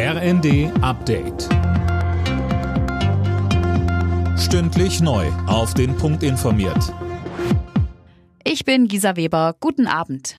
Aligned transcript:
RND 0.00 0.70
Update. 0.80 1.48
Stündlich 4.38 5.00
neu. 5.00 5.26
Auf 5.48 5.74
den 5.74 5.96
Punkt 5.96 6.22
informiert. 6.22 6.94
Ich 8.44 8.64
bin 8.64 8.86
Gisa 8.86 9.16
Weber. 9.16 9.56
Guten 9.58 9.88
Abend. 9.88 10.36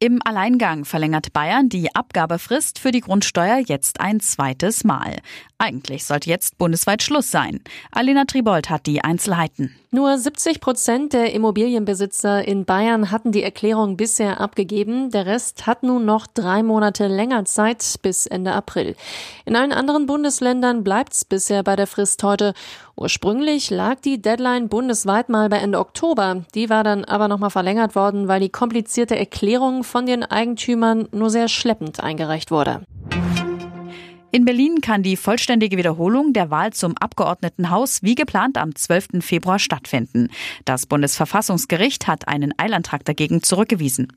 Im 0.00 0.20
Alleingang 0.24 0.84
verlängert 0.84 1.32
Bayern 1.32 1.68
die 1.68 1.94
Abgabefrist 1.94 2.80
für 2.80 2.90
die 2.90 3.00
Grundsteuer 3.00 3.58
jetzt 3.64 4.00
ein 4.00 4.18
zweites 4.18 4.82
Mal. 4.82 5.18
Eigentlich 5.58 6.04
sollte 6.04 6.28
jetzt 6.28 6.58
bundesweit 6.58 7.02
Schluss 7.02 7.30
sein. 7.30 7.60
Alena 7.92 8.24
Tribold 8.24 8.70
hat 8.70 8.86
die 8.86 9.02
Einzelheiten. 9.02 9.74
Nur 9.92 10.18
70 10.18 10.60
Prozent 10.60 11.12
der 11.12 11.32
Immobilienbesitzer 11.32 12.46
in 12.46 12.64
Bayern 12.64 13.12
hatten 13.12 13.30
die 13.30 13.44
Erklärung 13.44 13.96
bisher 13.96 14.40
abgegeben. 14.40 15.10
Der 15.10 15.26
Rest 15.26 15.68
hat 15.68 15.84
nun 15.84 16.04
noch 16.04 16.26
drei 16.26 16.64
Monate 16.64 17.06
länger 17.06 17.44
Zeit 17.44 17.94
bis 18.02 18.26
Ende 18.26 18.52
April. 18.52 18.96
In 19.44 19.54
allen 19.54 19.72
anderen 19.72 20.06
Bundesländern 20.06 20.82
bleibt's 20.82 21.24
bisher 21.24 21.62
bei 21.62 21.76
der 21.76 21.86
Frist 21.86 22.24
heute. 22.24 22.54
Ursprünglich 22.96 23.70
lag 23.70 24.00
die 24.00 24.20
Deadline 24.20 24.68
bundesweit 24.68 25.28
mal 25.28 25.48
bei 25.48 25.58
Ende 25.58 25.78
Oktober. 25.78 26.44
Die 26.56 26.68
war 26.68 26.82
dann 26.82 27.04
aber 27.04 27.28
nochmal 27.28 27.50
verlängert 27.50 27.94
worden, 27.94 28.26
weil 28.26 28.40
die 28.40 28.50
komplizierte 28.50 29.16
Erklärung 29.16 29.84
von 29.84 30.06
den 30.06 30.24
Eigentümern 30.24 31.08
nur 31.12 31.30
sehr 31.30 31.46
schleppend 31.46 32.00
eingereicht 32.00 32.50
wurde. 32.50 32.84
In 34.34 34.44
Berlin 34.44 34.80
kann 34.80 35.04
die 35.04 35.16
vollständige 35.16 35.76
Wiederholung 35.76 36.32
der 36.32 36.50
Wahl 36.50 36.72
zum 36.72 36.96
Abgeordnetenhaus 36.96 38.02
wie 38.02 38.16
geplant 38.16 38.58
am 38.58 38.74
12. 38.74 39.20
Februar 39.20 39.60
stattfinden. 39.60 40.28
Das 40.64 40.86
Bundesverfassungsgericht 40.86 42.08
hat 42.08 42.26
einen 42.26 42.52
Eilantrag 42.58 43.04
dagegen 43.04 43.44
zurückgewiesen. 43.44 44.08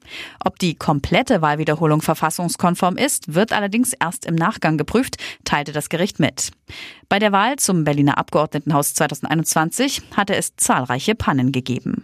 Ob 0.43 0.57
die 0.57 0.73
komplette 0.73 1.43
Wahlwiederholung 1.43 2.01
verfassungskonform 2.01 2.97
ist, 2.97 3.35
wird 3.35 3.53
allerdings 3.53 3.93
erst 3.93 4.25
im 4.25 4.33
Nachgang 4.33 4.79
geprüft, 4.79 5.17
teilte 5.43 5.71
das 5.71 5.87
Gericht 5.87 6.19
mit. 6.19 6.49
Bei 7.09 7.19
der 7.19 7.31
Wahl 7.31 7.57
zum 7.57 7.83
Berliner 7.83 8.17
Abgeordnetenhaus 8.17 8.95
2021 8.95 10.01
hatte 10.15 10.35
es 10.35 10.55
zahlreiche 10.55 11.13
Pannen 11.13 11.51
gegeben. 11.51 12.03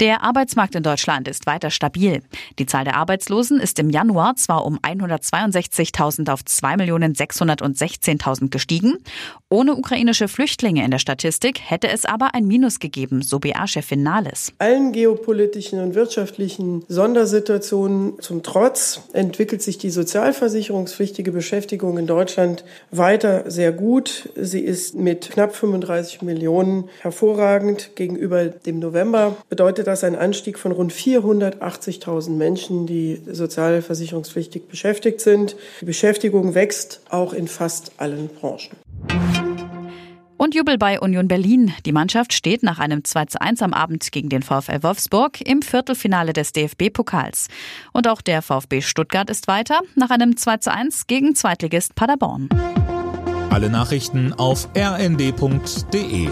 Der 0.00 0.22
Arbeitsmarkt 0.22 0.76
in 0.76 0.84
Deutschland 0.84 1.26
ist 1.26 1.46
weiter 1.46 1.70
stabil. 1.70 2.22
Die 2.60 2.66
Zahl 2.66 2.84
der 2.84 2.94
Arbeitslosen 2.94 3.58
ist 3.58 3.80
im 3.80 3.90
Januar 3.90 4.36
zwar 4.36 4.64
um 4.64 4.78
162.000 4.78 6.30
auf 6.30 6.42
2.616.000 6.42 8.48
gestiegen. 8.48 8.98
Ohne 9.48 9.74
ukrainische 9.74 10.28
Flüchtlinge 10.28 10.84
in 10.84 10.92
der 10.92 11.00
Statistik 11.00 11.60
hätte 11.64 11.88
es 11.88 12.04
aber 12.04 12.32
ein 12.34 12.46
Minus 12.46 12.78
gegeben, 12.78 13.22
so 13.22 13.40
BA-Chefin 13.40 14.04
Nahles. 14.04 14.52
Allen 14.58 14.92
geopolitischen 14.92 15.80
und 15.80 15.96
wirtschaftlichen 15.96 16.84
Sondersituationen 16.86 18.20
zum 18.20 18.44
Trotz 18.44 19.00
entwickelt 19.14 19.62
sich 19.62 19.78
die 19.78 19.90
sozialversicherungspflichtige 19.90 21.32
Beschäftigung 21.32 21.98
in 21.98 22.06
Deutschland 22.06 22.62
weiter 22.92 23.50
sehr 23.50 23.72
gut. 23.72 24.28
Sie 24.36 24.60
ist 24.60 24.94
mit 24.94 25.30
knapp 25.30 25.56
35 25.56 26.22
Millionen 26.22 26.88
hervorragend 27.00 27.96
gegenüber 27.96 28.44
dem 28.44 28.78
November. 28.78 29.36
Bedeutet 29.48 29.87
das 29.88 30.04
ein 30.04 30.14
Anstieg 30.14 30.58
von 30.58 30.70
rund 30.70 30.92
480.000 30.92 32.30
Menschen, 32.30 32.86
die 32.86 33.20
sozialversicherungspflichtig 33.26 34.68
beschäftigt 34.68 35.20
sind. 35.20 35.56
Die 35.80 35.86
Beschäftigung 35.86 36.54
wächst 36.54 37.00
auch 37.08 37.32
in 37.32 37.48
fast 37.48 37.92
allen 37.96 38.28
Branchen. 38.28 38.76
Und 40.36 40.54
Jubel 40.54 40.78
bei 40.78 41.00
Union 41.00 41.26
Berlin. 41.26 41.72
Die 41.84 41.92
Mannschaft 41.92 42.32
steht 42.32 42.62
nach 42.62 42.78
einem 42.78 43.02
2 43.02 43.24
zu 43.24 43.40
1 43.40 43.60
am 43.60 43.74
Abend 43.74 44.12
gegen 44.12 44.28
den 44.28 44.42
VfL 44.42 44.82
Wolfsburg 44.82 45.40
im 45.40 45.62
Viertelfinale 45.62 46.32
des 46.32 46.52
DFB-Pokals. 46.52 47.48
Und 47.92 48.06
auch 48.06 48.20
der 48.20 48.42
VfB 48.42 48.80
Stuttgart 48.80 49.28
ist 49.30 49.48
weiter 49.48 49.80
nach 49.96 50.10
einem 50.10 50.36
2 50.36 50.58
zu 50.58 50.72
1 50.72 51.08
gegen 51.08 51.34
Zweitligist 51.34 51.96
Paderborn. 51.96 52.48
Alle 53.50 53.68
Nachrichten 53.68 54.32
auf 54.34 54.68
rnd.de 54.76 56.28